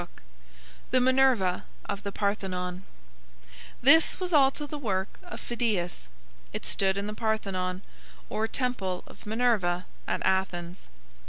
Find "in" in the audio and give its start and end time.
6.97-7.05